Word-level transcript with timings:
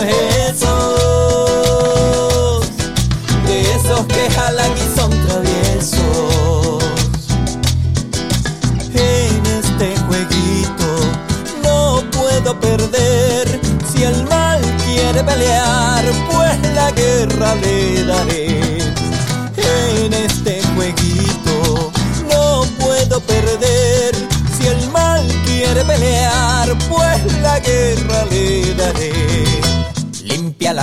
amigos 0.00 0.35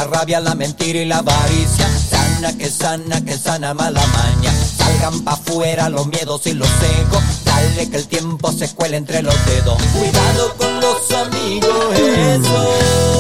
la 0.04 0.20
rabia, 0.20 0.40
la 0.40 0.56
mentira 0.56 1.00
y 1.00 1.06
la 1.06 1.18
avaricia. 1.18 1.88
Sana 2.10 2.58
que 2.58 2.70
sana, 2.70 3.24
que 3.24 3.38
sana 3.38 3.74
mala 3.74 4.02
maña. 4.08 4.52
Salgan 4.78 5.22
pa' 5.24 5.34
afuera 5.34 5.90
los 5.90 6.08
miedos 6.08 6.46
y 6.48 6.54
los 6.54 6.68
egos. 6.68 7.24
Dale 7.46 7.90
que 7.90 7.98
el 7.98 8.08
tiempo 8.08 8.52
se 8.52 8.68
cuele 8.70 8.98
entre 8.98 9.22
los 9.22 9.36
dedos. 9.46 9.78
Cuidado 9.94 10.56
con 10.58 10.80
los 10.82 11.12
amigos, 11.12 12.00
esos. 12.00 13.13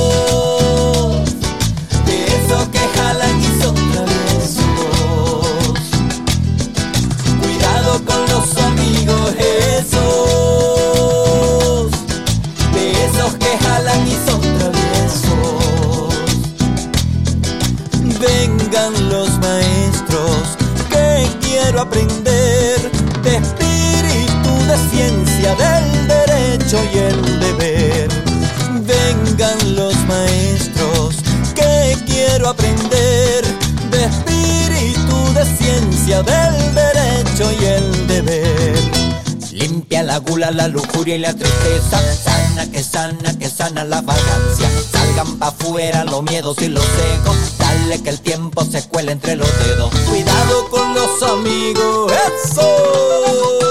Maestros 19.43 20.57
que 20.89 21.27
quiero 21.41 21.81
aprender 21.81 22.79
de 23.23 23.35
espíritu, 23.43 24.51
de 24.69 24.77
ciencia, 24.91 25.49
del 25.63 26.07
derecho 26.07 26.77
y 26.93 26.97
el 27.09 27.39
deber. 27.39 28.09
Vengan 28.93 29.75
los 29.75 29.95
maestros 30.07 31.17
que 31.53 31.97
quiero 32.05 32.49
aprender 32.49 33.43
de 33.91 34.05
espíritu, 34.11 35.17
de 35.33 35.45
ciencia, 35.57 36.23
del 36.23 36.55
derecho 36.73 37.51
y 37.59 37.65
el 37.65 37.83
deber. 37.83 37.92
La 40.13 40.19
gula, 40.19 40.51
la 40.51 40.67
lujuria 40.67 41.15
y 41.15 41.19
la 41.19 41.33
tristeza. 41.33 41.99
Sana 42.23 42.69
que 42.71 42.83
sana, 42.83 43.39
que 43.39 43.49
sana 43.49 43.83
la 43.83 44.01
vagancia. 44.01 44.69
Salgan 44.91 45.39
pa' 45.39 45.47
afuera 45.47 46.03
los 46.03 46.21
miedos 46.21 46.61
y 46.61 46.67
los 46.67 46.85
egos. 47.15 47.35
Dale 47.57 47.99
que 48.03 48.11
el 48.11 48.19
tiempo 48.19 48.63
se 48.63 48.87
cuele 48.89 49.13
entre 49.13 49.35
los 49.35 49.49
dedos. 49.65 49.89
Cuidado 50.07 50.69
con 50.69 50.93
los 50.93 51.23
amigos, 51.23 52.11
eso. 52.11 53.62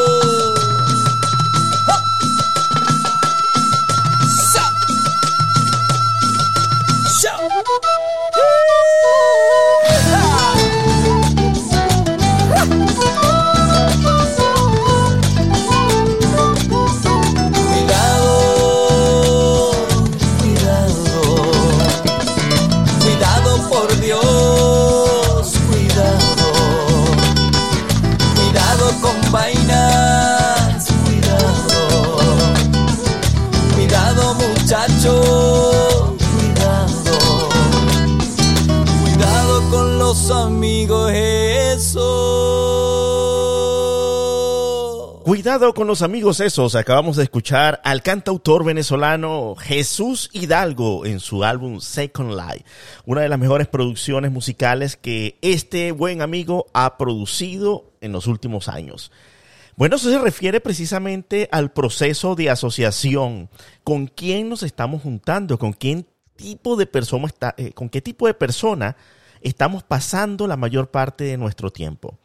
Cuidado 45.32 45.72
con 45.72 45.86
los 45.86 46.02
amigos 46.02 46.40
esos. 46.40 46.74
Acabamos 46.74 47.16
de 47.16 47.22
escuchar 47.22 47.80
al 47.84 48.02
cantautor 48.02 48.64
venezolano 48.66 49.54
Jesús 49.56 50.28
Hidalgo 50.34 51.06
en 51.06 51.20
su 51.20 51.42
álbum 51.42 51.80
Second 51.80 52.32
Life. 52.32 52.66
Una 53.06 53.22
de 53.22 53.30
las 53.30 53.38
mejores 53.38 53.66
producciones 53.66 54.30
musicales 54.30 54.94
que 54.94 55.38
este 55.40 55.92
buen 55.92 56.20
amigo 56.20 56.66
ha 56.74 56.98
producido 56.98 57.94
en 58.02 58.12
los 58.12 58.26
últimos 58.26 58.68
años. 58.68 59.10
Bueno, 59.74 59.96
eso 59.96 60.10
se 60.10 60.18
refiere 60.18 60.60
precisamente 60.60 61.48
al 61.50 61.72
proceso 61.72 62.34
de 62.34 62.50
asociación. 62.50 63.48
¿Con 63.84 64.08
quién 64.08 64.50
nos 64.50 64.62
estamos 64.62 65.00
juntando? 65.00 65.58
¿Con 65.58 65.72
quién 65.72 66.06
tipo 66.36 66.76
de 66.76 66.84
persona 66.84 67.24
está, 67.28 67.54
eh, 67.56 67.72
con 67.72 67.88
qué 67.88 68.02
tipo 68.02 68.26
de 68.26 68.34
persona 68.34 68.98
estamos 69.40 69.82
pasando 69.82 70.46
la 70.46 70.58
mayor 70.58 70.90
parte 70.90 71.24
de 71.24 71.38
nuestro 71.38 71.70
tiempo? 71.70 72.18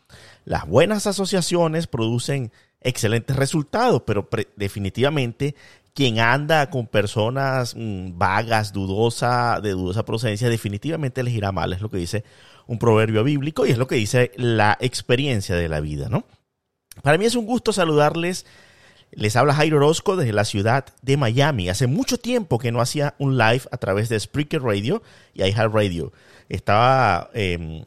Las 0.44 0.68
buenas 0.68 1.08
asociaciones 1.08 1.88
producen 1.88 2.52
excelentes 2.82 3.36
resultados, 3.36 4.04
pero 4.06 4.28
definitivamente 4.56 5.56
quien 5.94 6.20
anda 6.20 6.70
con 6.70 6.86
personas 6.86 7.76
mm, 7.76 8.18
vagas, 8.18 8.72
dudosa, 8.72 9.60
de 9.62 9.72
dudosa 9.72 10.06
procedencia, 10.06 10.48
definitivamente 10.48 11.24
les 11.24 11.34
irá 11.34 11.52
mal, 11.52 11.74
es 11.74 11.82
lo 11.82 11.90
que 11.90 11.98
dice 11.98 12.24
un 12.68 12.78
proverbio 12.78 13.24
bíblico 13.24 13.66
y 13.66 13.72
es 13.72 13.80
lo 13.80 13.88
que 13.88 13.96
dice 13.96 14.32
la 14.36 14.78
experiencia 14.80 15.56
de 15.56 15.70
la 15.70 15.80
vida, 15.80 16.08
¿no? 16.10 16.26
Para 17.02 17.18
mí 17.18 17.26
es 17.26 17.36
un 17.36 17.46
gusto 17.46 17.74
saludarles. 17.74 18.46
Les 19.12 19.36
habla 19.36 19.56
Jairo 19.56 19.78
Orozco 19.78 20.18
desde 20.18 20.34
la 20.34 20.46
ciudad 20.46 20.86
de 21.02 21.18
Miami. 21.18 21.70
Hace 21.70 21.88
mucho 21.88 22.18
tiempo 22.18 22.60
que 22.60 22.72
no 22.72 22.82
hacía 22.82 23.16
un 23.18 23.38
live 23.38 23.64
a 23.72 23.78
través 23.78 24.10
de 24.10 24.20
Spreaker 24.20 24.62
Radio 24.62 25.02
y 25.34 25.44
iHeartRadio. 25.44 26.12
Estaba 26.50 27.30
eh, 27.34 27.86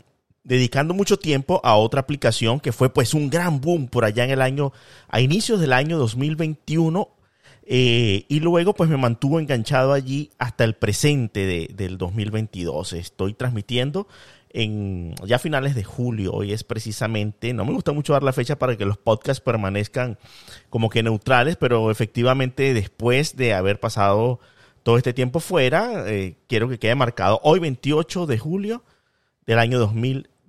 dedicando 0.50 0.94
mucho 0.94 1.16
tiempo 1.16 1.60
a 1.62 1.76
otra 1.76 2.00
aplicación 2.00 2.58
que 2.58 2.72
fue 2.72 2.92
pues 2.92 3.14
un 3.14 3.30
gran 3.30 3.60
boom 3.60 3.86
por 3.86 4.04
allá 4.04 4.24
en 4.24 4.30
el 4.30 4.42
año, 4.42 4.72
a 5.08 5.20
inicios 5.20 5.60
del 5.60 5.72
año 5.72 5.96
2021. 5.96 7.08
eh, 7.72 8.24
y 8.28 8.40
luego 8.40 8.74
pues 8.74 8.90
me 8.90 8.96
mantuvo 8.96 9.38
enganchado 9.38 9.92
allí 9.92 10.30
hasta 10.38 10.64
el 10.64 10.74
presente 10.74 11.46
de- 11.46 11.70
del 11.72 11.98
2022. 11.98 12.94
Estoy 12.94 13.32
transmitiendo 13.34 14.08
en 14.52 15.14
ya 15.24 15.38
finales 15.38 15.76
de 15.76 15.84
julio. 15.84 16.32
Hoy 16.32 16.52
es 16.52 16.64
precisamente, 16.64 17.52
no 17.54 17.64
me 17.64 17.72
gusta 17.72 17.92
mucho 17.92 18.12
dar 18.12 18.24
la 18.24 18.32
fecha 18.32 18.58
para 18.58 18.76
que 18.76 18.84
los 18.84 18.96
podcasts 18.98 19.40
permanezcan 19.40 20.18
como 20.68 20.90
que 20.90 21.04
neutrales, 21.04 21.54
pero 21.56 21.92
efectivamente 21.92 22.74
después 22.74 23.36
de 23.36 23.54
haber 23.54 23.78
pasado 23.78 24.40
todo 24.82 24.96
este 24.96 25.12
tiempo 25.12 25.38
fuera, 25.38 26.10
eh, 26.10 26.34
quiero 26.48 26.68
que 26.68 26.80
quede 26.80 26.96
marcado 26.96 27.38
hoy 27.44 27.60
28 27.60 28.26
de 28.26 28.36
julio 28.38 28.82
del 29.46 29.60
año 29.60 29.78
2022. 29.78 30.39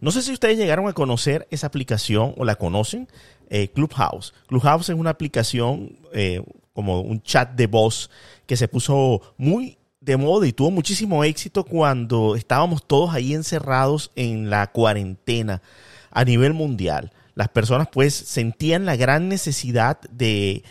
No 0.00 0.10
sé 0.10 0.22
si 0.22 0.32
ustedes 0.32 0.58
llegaron 0.58 0.88
a 0.88 0.92
conocer 0.92 1.46
esa 1.50 1.68
aplicación 1.68 2.34
o 2.36 2.44
la 2.44 2.56
conocen, 2.56 3.08
eh, 3.48 3.68
Clubhouse. 3.68 4.34
Clubhouse 4.46 4.88
es 4.90 4.96
una 4.96 5.10
aplicación 5.10 5.98
eh, 6.12 6.42
como 6.72 7.00
un 7.00 7.22
chat 7.22 7.52
de 7.52 7.66
voz 7.66 8.10
que 8.46 8.56
se 8.56 8.68
puso 8.68 9.34
muy 9.36 9.78
de 10.00 10.16
moda 10.16 10.46
y 10.46 10.52
tuvo 10.52 10.70
muchísimo 10.70 11.24
éxito 11.24 11.64
cuando 11.64 12.36
estábamos 12.36 12.86
todos 12.86 13.14
ahí 13.14 13.34
encerrados 13.34 14.10
en 14.16 14.50
la 14.50 14.68
cuarentena 14.68 15.62
a 16.10 16.24
nivel 16.24 16.54
mundial. 16.54 17.12
Las 17.34 17.48
personas 17.48 17.88
pues 17.92 18.14
sentían 18.14 18.86
la 18.86 18.96
gran 18.96 19.28
necesidad 19.28 20.00
de 20.10 20.64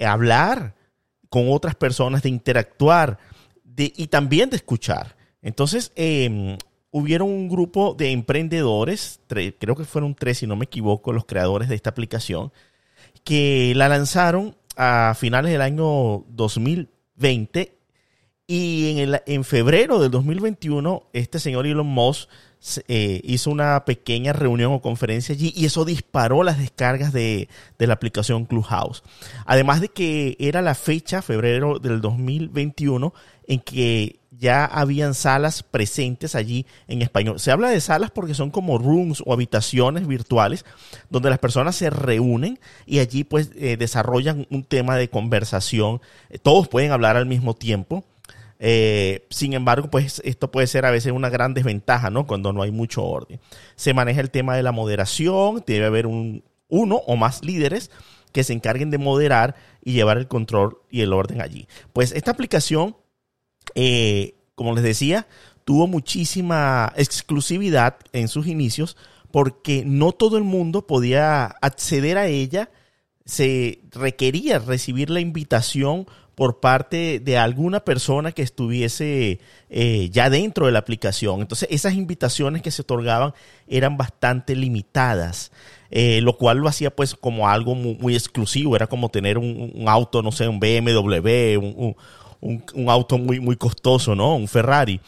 hablar 0.00 0.74
con 1.28 1.50
otras 1.50 1.74
personas, 1.74 2.22
de 2.22 2.30
interactuar 2.30 3.18
y 3.76 4.08
también 4.08 4.50
de 4.50 4.56
escuchar. 4.56 5.16
Entonces, 5.42 5.92
eh, 5.96 6.58
hubieron 6.90 7.28
un 7.28 7.48
grupo 7.48 7.94
de 7.94 8.10
emprendedores, 8.12 9.20
creo 9.28 9.76
que 9.76 9.84
fueron 9.84 10.14
tres, 10.14 10.38
si 10.38 10.46
no 10.46 10.56
me 10.56 10.64
equivoco, 10.64 11.12
los 11.12 11.24
creadores 11.24 11.68
de 11.68 11.74
esta 11.76 11.90
aplicación, 11.90 12.52
que 13.24 13.72
la 13.76 13.88
lanzaron 13.88 14.56
a 14.76 15.14
finales 15.18 15.52
del 15.52 15.62
año 15.62 16.24
2020 16.28 17.76
y 18.46 18.90
en, 18.90 18.98
el- 18.98 19.22
en 19.26 19.44
febrero 19.44 20.00
del 20.00 20.10
2021 20.10 21.04
este 21.12 21.38
señor 21.38 21.66
Elon 21.66 21.86
Musk 21.86 22.28
eh, 22.88 23.20
hizo 23.24 23.50
una 23.50 23.84
pequeña 23.84 24.32
reunión 24.32 24.72
o 24.72 24.82
conferencia 24.82 25.34
allí 25.34 25.52
y 25.56 25.64
eso 25.64 25.84
disparó 25.84 26.42
las 26.42 26.58
descargas 26.58 27.12
de, 27.12 27.48
de 27.78 27.86
la 27.86 27.94
aplicación 27.94 28.44
Clubhouse. 28.44 29.02
Además 29.46 29.80
de 29.80 29.88
que 29.88 30.36
era 30.38 30.60
la 30.60 30.74
fecha, 30.74 31.22
febrero 31.22 31.78
del 31.78 32.00
2021, 32.00 33.14
en 33.46 33.60
que 33.60 34.20
ya 34.30 34.64
habían 34.64 35.14
salas 35.14 35.62
presentes 35.62 36.34
allí 36.34 36.66
en 36.88 37.02
español. 37.02 37.38
Se 37.38 37.50
habla 37.50 37.68
de 37.68 37.80
salas 37.80 38.10
porque 38.10 38.34
son 38.34 38.50
como 38.50 38.78
rooms 38.78 39.22
o 39.26 39.32
habitaciones 39.32 40.06
virtuales 40.06 40.64
donde 41.10 41.30
las 41.30 41.38
personas 41.38 41.76
se 41.76 41.90
reúnen 41.90 42.58
y 42.86 43.00
allí 43.00 43.24
pues 43.24 43.50
eh, 43.56 43.76
desarrollan 43.76 44.46
un 44.50 44.64
tema 44.64 44.96
de 44.96 45.10
conversación. 45.10 46.00
Todos 46.42 46.68
pueden 46.68 46.92
hablar 46.92 47.16
al 47.16 47.26
mismo 47.26 47.54
tiempo. 47.54 48.04
Eh, 48.60 49.26
sin 49.30 49.54
embargo, 49.54 49.90
pues 49.90 50.22
esto 50.24 50.50
puede 50.52 50.68
ser 50.68 50.86
a 50.86 50.92
veces 50.92 51.12
una 51.12 51.30
gran 51.30 51.54
desventaja, 51.54 52.10
¿no? 52.10 52.26
Cuando 52.26 52.52
no 52.52 52.62
hay 52.62 52.70
mucho 52.70 53.02
orden. 53.02 53.40
Se 53.74 53.94
maneja 53.94 54.20
el 54.20 54.30
tema 54.30 54.54
de 54.54 54.62
la 54.62 54.70
moderación, 54.70 55.64
debe 55.66 55.86
haber 55.86 56.06
un, 56.06 56.44
uno 56.68 56.96
o 57.06 57.16
más 57.16 57.44
líderes 57.44 57.90
que 58.32 58.44
se 58.44 58.52
encarguen 58.52 58.90
de 58.90 58.98
moderar 58.98 59.56
y 59.82 59.94
llevar 59.94 60.18
el 60.18 60.28
control 60.28 60.78
y 60.90 61.00
el 61.00 61.12
orden 61.12 61.40
allí. 61.40 61.66
Pues 61.92 62.12
esta 62.12 62.30
aplicación 62.30 62.94
eh, 63.74 64.34
como 64.54 64.74
les 64.74 64.84
decía, 64.84 65.26
tuvo 65.64 65.86
muchísima 65.86 66.92
exclusividad 66.96 67.96
en 68.12 68.28
sus 68.28 68.46
inicios 68.46 68.96
porque 69.30 69.84
no 69.86 70.12
todo 70.12 70.36
el 70.36 70.44
mundo 70.44 70.86
podía 70.86 71.46
acceder 71.46 72.18
a 72.18 72.26
ella. 72.26 72.70
Se 73.24 73.80
requería 73.92 74.58
recibir 74.58 75.10
la 75.10 75.20
invitación 75.20 76.06
por 76.40 76.58
parte 76.58 77.20
de 77.20 77.36
alguna 77.36 77.80
persona 77.80 78.32
que 78.32 78.40
estuviese 78.40 79.40
eh, 79.68 80.08
ya 80.10 80.30
dentro 80.30 80.64
de 80.64 80.72
la 80.72 80.78
aplicación. 80.78 81.42
Entonces, 81.42 81.68
esas 81.70 81.92
invitaciones 81.92 82.62
que 82.62 82.70
se 82.70 82.80
otorgaban 82.80 83.34
eran 83.68 83.98
bastante 83.98 84.56
limitadas, 84.56 85.52
eh, 85.90 86.22
lo 86.22 86.38
cual 86.38 86.56
lo 86.56 86.68
hacía 86.68 86.96
pues 86.96 87.14
como 87.14 87.46
algo 87.46 87.74
muy, 87.74 88.14
exclusivo. 88.14 88.74
Era 88.74 88.86
como 88.86 89.10
tener 89.10 89.36
un, 89.36 89.84
auto, 89.86 90.22
no 90.22 90.32
sé, 90.32 90.48
un 90.48 90.60
BMW, 90.60 91.58
un, 91.58 91.94
un, 92.40 92.88
auto 92.88 93.18
muy, 93.18 93.38
muy 93.38 93.56
costoso, 93.56 94.14
¿no? 94.14 94.34
Un 94.34 94.48
Ferrari. 94.48 94.98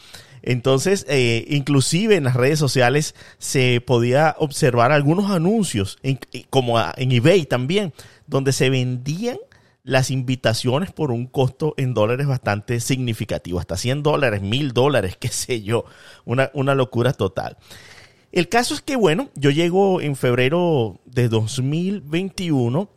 Entonces, 0.43 1.05
eh, 1.07 1.45
inclusive 1.47 2.17
en 2.17 2.25
las 2.25 2.35
redes 2.35 2.59
sociales 2.59 3.15
se 3.39 3.81
podía 3.81 4.35
observar 4.37 4.91
algunos 4.91 5.31
anuncios, 5.31 5.97
como 6.49 6.79
en 6.97 7.11
eBay 7.13 7.45
también, 7.45 7.93
donde 8.27 8.51
se 8.51 8.69
vendían 8.69 9.37
las 9.83 10.11
invitaciones 10.11 10.91
por 10.91 11.11
un 11.11 11.27
costo 11.27 11.73
en 11.77 11.93
dólares 11.93 12.27
bastante 12.27 12.81
significativo, 12.81 13.59
hasta 13.59 13.77
100 13.77 14.03
dólares, 14.03 14.41
1000 14.41 14.73
dólares, 14.73 15.17
qué 15.19 15.29
sé 15.29 15.61
yo, 15.61 15.85
una, 16.25 16.51
una 16.53 16.75
locura 16.75 17.13
total. 17.13 17.57
El 18.33 18.49
caso 18.49 18.73
es 18.73 18.81
que, 18.81 18.95
bueno, 18.97 19.29
yo 19.35 19.49
llego 19.49 20.01
en 20.01 20.15
febrero 20.15 20.99
de 21.05 21.29
2021, 21.29 22.89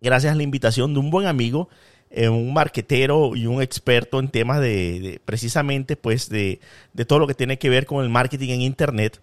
gracias 0.00 0.32
a 0.32 0.36
la 0.36 0.42
invitación 0.42 0.92
de 0.94 1.00
un 1.00 1.10
buen 1.10 1.26
amigo 1.26 1.68
eh, 2.16 2.28
un 2.28 2.52
marquetero 2.54 3.34
y 3.34 3.46
un 3.46 3.60
experto 3.60 4.20
en 4.20 4.28
temas 4.28 4.60
de, 4.60 5.20
precisamente 5.24 5.96
pues 5.96 6.28
de, 6.28 6.60
todo 7.08 7.18
lo 7.18 7.26
que 7.26 7.34
tiene 7.34 7.58
que 7.58 7.68
ver 7.68 7.86
con 7.86 8.04
el 8.04 8.08
marketing 8.08 8.50
en 8.50 8.60
internet. 8.60 9.18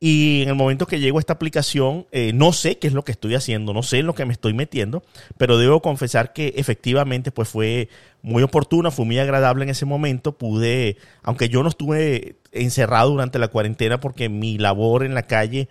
Y 0.00 0.42
en 0.42 0.48
el 0.48 0.56
momento 0.56 0.86
que 0.86 0.98
llego 0.98 1.18
a 1.18 1.20
esta 1.20 1.34
aplicación, 1.34 2.06
eh, 2.10 2.32
no 2.34 2.52
sé 2.52 2.78
qué 2.78 2.88
es 2.88 2.94
lo 2.94 3.04
que 3.04 3.12
estoy 3.12 3.36
haciendo, 3.36 3.72
no 3.72 3.84
sé 3.84 4.00
en 4.00 4.06
lo 4.06 4.14
que 4.16 4.26
me 4.26 4.32
estoy 4.32 4.54
metiendo, 4.54 5.04
pero 5.38 5.56
debo 5.56 5.80
confesar 5.80 6.32
que 6.32 6.52
efectivamente 6.56 7.30
pues 7.30 7.48
fue 7.48 7.88
muy 8.22 8.42
oportuna, 8.42 8.90
fue 8.90 9.04
muy 9.06 9.20
agradable 9.20 9.62
en 9.62 9.70
ese 9.70 9.86
momento. 9.86 10.36
Pude, 10.36 10.96
aunque 11.22 11.48
yo 11.48 11.62
no 11.62 11.68
estuve 11.68 12.36
encerrado 12.50 13.10
durante 13.10 13.38
la 13.38 13.48
cuarentena 13.48 14.00
porque 14.00 14.28
mi 14.28 14.58
labor 14.58 15.04
en 15.04 15.14
la 15.14 15.22
calle, 15.22 15.68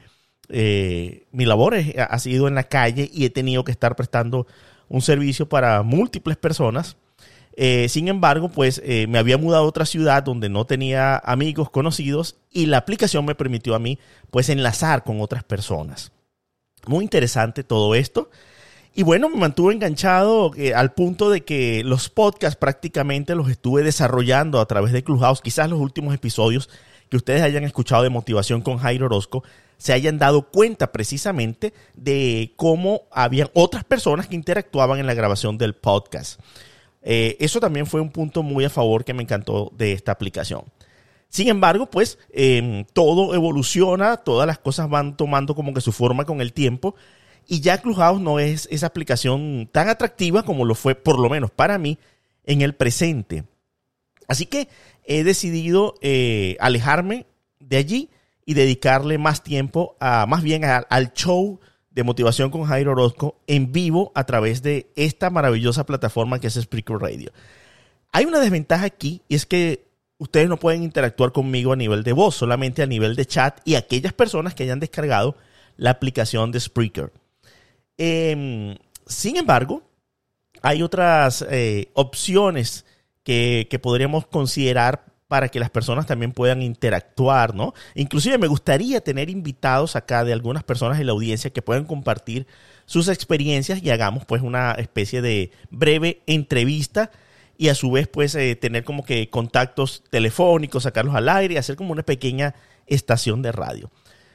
eh, 0.48 1.26
mi 1.34 1.44
labor 1.44 1.76
ha 1.76 2.20
sido 2.20 2.48
en 2.48 2.56
la 2.56 2.64
calle 2.64 3.10
y 3.14 3.26
he 3.26 3.30
tenido 3.30 3.66
que 3.66 3.72
estar 3.74 3.98
prestando 3.98 4.48
un 4.90 5.02
servicio 5.02 5.48
para 5.48 5.82
múltiples 5.84 6.38
personas. 6.38 6.98
Eh, 7.58 7.88
sin 7.88 8.08
embargo, 8.10 8.50
pues 8.50 8.82
eh, 8.84 9.08
me 9.08 9.18
había 9.18 9.38
mudado 9.38 9.64
a 9.64 9.68
otra 9.68 9.86
ciudad 9.86 10.24
donde 10.24 10.50
no 10.50 10.66
tenía 10.66 11.18
amigos 11.18 11.70
conocidos 11.70 12.36
y 12.52 12.66
la 12.66 12.78
aplicación 12.78 13.26
me 13.26 13.36
permitió 13.36 13.76
a 13.76 13.80
mí 13.80 13.98
pues 14.30 14.50
enlazar 14.50 15.04
con 15.04 15.22
otras 15.22 15.44
personas. 15.44 16.12
Muy 16.86 17.04
interesante 17.04 17.64
todo 17.64 17.96
esto. 17.96 18.30
Y 18.94 19.04
bueno, 19.04 19.30
me 19.30 19.36
mantuve 19.38 19.74
enganchado 19.74 20.52
eh, 20.56 20.74
al 20.74 20.94
punto 20.94 21.30
de 21.30 21.42
que 21.44 21.84
los 21.84 22.10
podcasts 22.10 22.56
prácticamente 22.58 23.36
los 23.36 23.50
estuve 23.50 23.84
desarrollando 23.84 24.60
a 24.60 24.68
través 24.68 24.94
de 24.94 25.04
Clubhouse. 25.04 25.42
Quizás 25.42 25.70
los 25.70 25.80
últimos 25.80 26.14
episodios 26.14 26.70
que 27.10 27.18
ustedes 27.18 27.42
hayan 27.42 27.64
escuchado 27.64 28.04
de 28.04 28.10
motivación 28.10 28.62
con 28.62 28.78
Jairo 28.78 29.08
Orozco 29.08 29.44
se 29.78 29.94
hayan 29.94 30.18
dado 30.18 30.50
cuenta 30.50 30.92
precisamente 30.92 31.74
de 31.96 32.54
cómo 32.56 33.04
había 33.12 33.50
otras 33.54 33.84
personas 33.84 34.28
que 34.28 34.36
interactuaban 34.36 35.00
en 35.00 35.08
la 35.08 35.14
grabación 35.14 35.58
del 35.58 35.76
podcast. 35.76 36.40
Eh, 37.02 37.38
eso 37.40 37.60
también 37.60 37.86
fue 37.86 38.02
un 38.02 38.10
punto 38.10 38.42
muy 38.42 38.66
a 38.66 38.70
favor 38.70 39.06
que 39.06 39.14
me 39.14 39.24
encantó 39.24 39.72
de 39.76 39.92
esta 39.92 40.12
aplicación. 40.12 40.64
Sin 41.30 41.50
embargo, 41.50 41.90
pues 41.90 42.18
em, 42.32 42.86
todo 42.94 43.36
evoluciona, 43.36 44.18
todas 44.18 44.48
las 44.48 44.58
cosas 44.58 44.90
van 44.90 45.18
tomando 45.18 45.54
como 45.54 45.74
que 45.74 45.82
su 45.82 45.92
forma 45.92 46.26
con 46.26 46.42
el 46.42 46.54
tiempo 46.54 46.96
y 47.48 47.62
ya 47.62 47.82
Clubhouse 47.82 48.22
no 48.22 48.40
es 48.40 48.68
esa 48.72 48.88
aplicación 48.88 49.70
tan 49.72 49.90
atractiva 49.90 50.44
como 50.44 50.66
lo 50.66 50.76
fue, 50.76 50.96
por 50.96 51.20
lo 51.20 51.30
menos 51.30 51.52
para 51.52 51.78
mí, 51.78 52.00
en 52.46 52.62
el 52.62 52.74
presente. 52.74 53.44
Así 54.28 54.46
que 54.46 54.68
he 55.04 55.24
decidido 55.24 55.96
eh, 56.02 56.58
alejarme 56.60 57.28
de 57.60 57.78
allí 57.78 58.10
y 58.46 58.54
dedicarle 58.54 59.18
más 59.18 59.44
tiempo 59.44 59.98
a, 60.00 60.26
más 60.28 60.44
bien 60.44 60.64
al 60.66 61.14
show 61.14 61.60
de 61.90 62.04
motivación 62.04 62.52
con 62.52 62.66
Jairo 62.66 62.92
Orozco 62.92 63.38
en 63.48 63.72
vivo 63.72 64.12
a 64.16 64.26
través 64.26 64.62
de 64.62 64.92
esta 64.96 65.30
maravillosa 65.30 65.86
plataforma 65.86 66.40
que 66.40 66.48
es 66.48 66.54
Spreaker 66.54 66.98
Radio. 66.98 67.32
Hay 68.12 68.26
una 68.26 68.40
desventaja 68.40 68.86
aquí 68.86 69.22
y 69.28 69.36
es 69.36 69.46
que 69.46 69.88
ustedes 70.18 70.48
no 70.50 70.58
pueden 70.58 70.84
interactuar 70.84 71.32
conmigo 71.32 71.74
a 71.74 71.78
nivel 71.78 72.04
de 72.04 72.14
voz, 72.14 72.36
solamente 72.36 72.84
a 72.84 72.88
nivel 72.88 73.16
de 73.16 73.26
chat 73.26 73.60
y 73.66 73.76
aquellas 73.76 74.14
personas 74.14 74.54
que 74.54 74.64
hayan 74.64 74.80
descargado 74.80 75.36
la 75.78 75.90
aplicación 75.90 76.52
de 76.52 76.60
Spreaker. 76.60 77.12
Em, 77.98 78.78
sin 79.08 79.38
embargo, 79.38 79.82
hay 80.62 80.84
otras 80.84 81.46
eh, 81.50 81.90
opciones 81.94 82.86
que, 83.24 83.68
que 83.70 83.80
podríamos 83.80 84.28
considerar 84.28 85.15
para 85.28 85.50
que 85.50 85.60
las 85.60 85.70
personas 85.70 86.06
también 86.06 86.32
puedan 86.32 86.62
interactuar, 86.62 87.56
¿no? 87.56 87.74
Inclusive 87.96 88.38
me 88.38 88.48
gustaría 88.48 89.02
tener 89.02 89.30
invitados 89.30 89.96
acá 89.96 90.24
de 90.24 90.34
algunas 90.34 90.64
personas 90.64 91.00
en 91.00 91.08
la 91.08 91.14
audiencia 91.14 91.52
que 91.52 91.62
puedan 91.62 91.86
compartir 91.86 92.46
sus 92.86 93.08
experiencias 93.08 93.82
y 93.82 93.90
hagamos 93.90 94.26
pues 94.26 94.42
una 94.44 94.74
especie 94.74 95.22
de 95.22 95.52
breve 95.72 96.22
entrevista 96.28 97.12
y 97.58 97.70
a 97.70 97.76
su 97.76 97.90
vez 97.92 98.08
pues 98.08 98.36
eh, 98.36 98.56
tener 98.56 98.84
como 98.84 99.04
que 99.04 99.30
contactos 99.30 100.04
telefónicos, 100.10 100.84
sacarlos 100.84 101.16
al 101.16 101.30
aire 101.30 101.56
y 101.56 101.58
hacer 101.58 101.76
como 101.76 101.92
una 101.92 102.04
pequeña 102.04 102.54
estación 102.86 103.42
de 103.42 103.52
radio. 103.52 103.90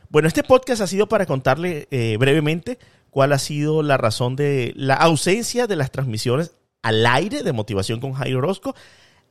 Bueno, 0.08 0.26
este 0.26 0.42
podcast 0.42 0.82
ha 0.82 0.88
sido 0.88 1.08
para 1.08 1.26
contarle 1.26 1.86
eh, 1.92 2.16
brevemente 2.18 2.78
cuál 3.10 3.32
ha 3.32 3.38
sido 3.38 3.84
la 3.84 3.96
razón 3.96 4.34
de 4.34 4.72
la 4.74 4.94
ausencia 4.94 5.68
de 5.68 5.76
las 5.76 5.92
transmisiones 5.92 6.56
al 6.82 7.06
aire 7.06 7.44
de 7.44 7.52
motivación 7.52 8.00
con 8.00 8.14
Jairo 8.14 8.38
Orozco 8.38 8.74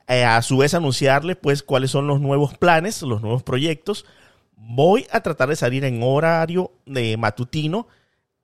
eh, 0.08 0.24
a 0.24 0.40
su 0.42 0.58
vez 0.58 0.74
anunciarle 0.74 1.36
pues 1.36 1.62
cuáles 1.62 1.90
son 1.90 2.06
los 2.06 2.20
nuevos 2.20 2.56
planes, 2.56 3.02
los 3.02 3.22
nuevos 3.22 3.42
proyectos. 3.42 4.04
Voy 4.56 5.06
a 5.10 5.20
tratar 5.20 5.48
de 5.48 5.56
salir 5.56 5.84
en 5.84 6.02
horario 6.02 6.72
de 6.86 7.16
matutino 7.16 7.88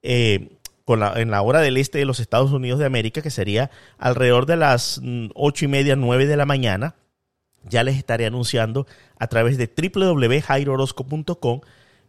eh, 0.03 0.57
con 0.85 1.01
la, 1.01 1.21
en 1.21 1.31
la 1.31 1.43
hora 1.43 1.61
del 1.61 1.77
este 1.77 1.99
de 1.99 2.05
los 2.05 2.21
Estados 2.21 2.53
Unidos 2.53 2.79
de 2.79 2.87
América, 2.87 3.21
que 3.21 3.31
sería 3.31 3.71
alrededor 3.99 4.47
de 4.47 4.57
las 4.57 5.01
mm, 5.03 5.29
ocho 5.35 5.65
y 5.65 5.69
media, 5.69 5.97
nueve 5.97 6.27
de 6.27 6.37
la 6.37 6.47
mañana. 6.47 6.95
Ya 7.65 7.83
les 7.83 7.97
estaré 7.97 8.27
anunciando 8.27 8.87
a 9.19 9.27
través 9.27 9.59
de 9.59 9.67
www.jairorosco.com 9.67 11.61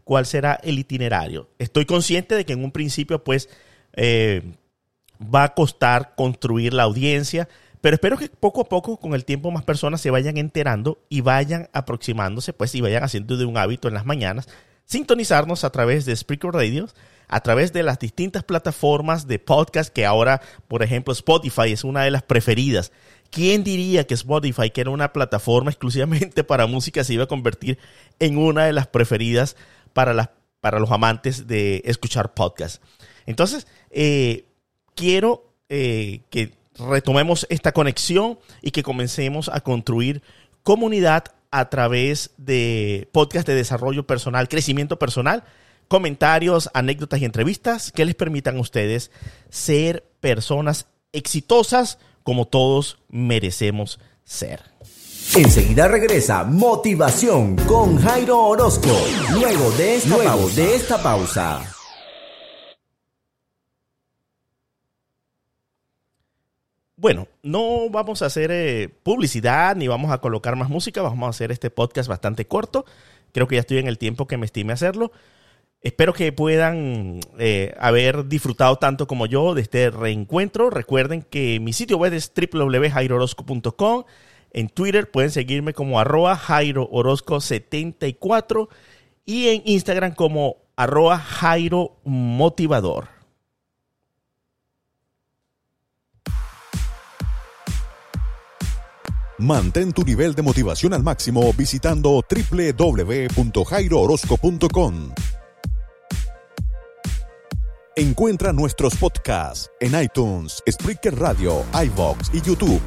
cuál 0.03 0.25
será 0.25 0.59
el 0.63 0.79
itinerario. 0.79 1.49
Estoy 1.59 1.85
consciente 1.85 2.35
de 2.35 2.45
que 2.45 2.53
en 2.53 2.63
un 2.63 2.71
principio 2.71 3.23
pues 3.23 3.49
eh, 3.93 4.53
va 5.21 5.43
a 5.43 5.53
costar 5.53 6.15
construir 6.15 6.73
la 6.73 6.83
audiencia, 6.83 7.49
pero 7.81 7.95
espero 7.95 8.17
que 8.17 8.29
poco 8.29 8.61
a 8.61 8.65
poco, 8.65 8.97
con 8.97 9.13
el 9.13 9.25
tiempo, 9.25 9.51
más 9.51 9.63
personas 9.63 10.01
se 10.01 10.11
vayan 10.11 10.37
enterando 10.37 10.99
y 11.09 11.21
vayan 11.21 11.69
aproximándose, 11.73 12.53
pues, 12.53 12.73
y 12.75 12.81
vayan 12.81 13.03
haciendo 13.03 13.37
de 13.37 13.45
un 13.45 13.57
hábito 13.57 13.87
en 13.87 13.93
las 13.93 14.05
mañanas, 14.05 14.47
sintonizarnos 14.85 15.63
a 15.63 15.69
través 15.69 16.05
de 16.05 16.15
Spreaker 16.15 16.51
Radio, 16.51 16.87
a 17.27 17.41
través 17.41 17.73
de 17.73 17.83
las 17.83 17.99
distintas 17.99 18.43
plataformas 18.43 19.27
de 19.27 19.39
podcast 19.39 19.93
que 19.93 20.05
ahora, 20.05 20.41
por 20.67 20.81
ejemplo, 20.81 21.11
Spotify 21.13 21.71
es 21.73 21.83
una 21.83 22.03
de 22.03 22.11
las 22.11 22.23
preferidas. 22.23 22.91
¿Quién 23.29 23.63
diría 23.63 24.07
que 24.07 24.13
Spotify, 24.13 24.69
que 24.69 24.81
era 24.81 24.89
una 24.89 25.11
plataforma 25.13 25.69
exclusivamente 25.71 26.43
para 26.43 26.67
música, 26.67 27.03
se 27.03 27.13
iba 27.13 27.25
a 27.25 27.27
convertir 27.27 27.77
en 28.19 28.37
una 28.37 28.65
de 28.65 28.73
las 28.73 28.87
preferidas 28.87 29.55
para, 29.93 30.13
las, 30.13 30.29
para 30.61 30.79
los 30.79 30.91
amantes 30.91 31.47
de 31.47 31.81
escuchar 31.85 32.33
podcast? 32.33 32.81
Entonces, 33.25 33.67
eh, 33.91 34.45
quiero 34.95 35.53
eh, 35.69 36.21
que 36.29 36.56
retomemos 36.77 37.45
esta 37.49 37.71
conexión 37.71 38.39
y 38.61 38.71
que 38.71 38.83
comencemos 38.83 39.49
a 39.49 39.61
construir 39.61 40.21
comunidad 40.63 41.25
a 41.51 41.69
través 41.69 42.31
de 42.37 43.09
podcast 43.11 43.47
de 43.47 43.55
desarrollo 43.55 44.05
personal, 44.05 44.49
crecimiento 44.49 44.99
personal, 44.99 45.43
comentarios, 45.87 46.69
anécdotas 46.73 47.21
y 47.21 47.25
entrevistas 47.25 47.91
que 47.91 48.05
les 48.05 48.15
permitan 48.15 48.57
a 48.57 48.61
ustedes 48.61 49.11
ser 49.49 50.05
personas 50.19 50.87
exitosas 51.13 51.99
como 52.23 52.45
todos 52.45 52.99
merecemos 53.09 53.99
ser. 54.25 54.61
Enseguida 55.35 55.87
regresa 55.87 56.43
Motivación 56.43 57.55
con 57.67 57.97
Jairo 57.97 58.43
Orozco. 58.43 58.89
Luego 59.31 59.71
de 59.71 59.95
esta, 59.95 60.17
Luego 60.17 60.49
de 60.49 60.75
esta 60.75 61.01
pausa. 61.01 61.76
Bueno, 66.99 67.27
no 67.43 67.91
vamos 67.91 68.23
a 68.23 68.25
hacer 68.25 68.49
eh, 68.51 68.89
publicidad 69.03 69.75
ni 69.75 69.87
vamos 69.87 70.11
a 70.11 70.17
colocar 70.17 70.55
más 70.55 70.67
música, 70.67 71.03
vamos 71.03 71.27
a 71.27 71.29
hacer 71.29 71.51
este 71.51 71.69
podcast 71.69 72.09
bastante 72.09 72.45
corto. 72.47 72.85
Creo 73.33 73.47
que 73.47 73.53
ya 73.53 73.61
estoy 73.61 73.77
en 73.77 73.87
el 73.87 73.99
tiempo 73.99 74.25
que 74.25 74.37
me 74.37 74.47
estime 74.47 74.73
hacerlo. 74.73 75.11
Espero 75.81 76.11
que 76.13 76.31
puedan 76.31 77.19
eh, 77.37 77.75
haber 77.79 78.25
disfrutado 78.25 78.77
tanto 78.77 79.05
como 79.05 79.27
yo 79.27 79.53
de 79.53 79.61
este 79.61 79.91
reencuentro. 79.91 80.71
Recuerden 80.71 81.21
que 81.21 81.59
mi 81.59 81.71
sitio 81.71 81.97
web 81.97 82.13
es 82.13 82.33
www.jairorosco.com. 82.33 84.03
En 84.51 84.69
Twitter 84.69 85.11
pueden 85.11 85.29
seguirme 85.29 85.73
como 85.73 85.99
arroba 85.99 86.35
Jairo 86.35 86.89
74 87.39 88.69
y 89.23 89.49
en 89.49 89.61
Instagram 89.65 90.15
como 90.15 90.55
arroba 90.75 91.19
Jairo 91.19 91.99
Motivador. 92.05 93.16
Mantén 99.39 99.93
tu 99.93 100.03
nivel 100.03 100.33
de 100.33 100.41
motivación 100.41 100.95
al 100.95 101.03
máximo 101.03 101.53
visitando 101.53 102.23
www.jairoorozco.com. 102.27 105.11
Encuentra 107.95 108.51
nuestros 108.51 108.95
podcasts 108.95 109.69
en 109.79 110.01
iTunes, 110.01 110.63
Spreaker 110.67 111.19
Radio, 111.19 111.63
iVox 111.71 112.31
y 112.33 112.41
YouTube. 112.41 112.81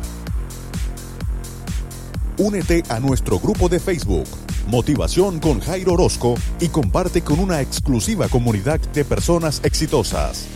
Únete 2.39 2.83
a 2.89 2.99
nuestro 2.99 3.39
grupo 3.39 3.69
de 3.69 3.79
Facebook, 3.79 4.27
Motivación 4.67 5.39
con 5.39 5.61
Jairo 5.61 5.93
Orozco, 5.93 6.35
y 6.59 6.67
comparte 6.69 7.23
con 7.23 7.39
una 7.39 7.61
exclusiva 7.61 8.27
comunidad 8.29 8.81
de 8.81 9.05
personas 9.05 9.61
exitosas. 9.63 10.49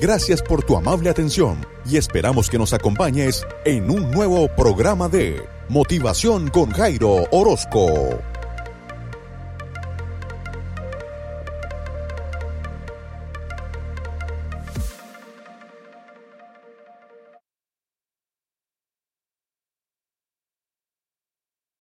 Gracias 0.00 0.42
por 0.42 0.62
tu 0.62 0.76
amable 0.76 1.08
atención 1.08 1.66
y 1.86 1.96
esperamos 1.96 2.50
que 2.50 2.58
nos 2.58 2.74
acompañes 2.74 3.46
en 3.64 3.90
un 3.90 4.10
nuevo 4.10 4.46
programa 4.54 5.08
de 5.08 5.42
Motivación 5.70 6.48
con 6.48 6.70
Jairo 6.70 7.24
Orozco. 7.30 8.35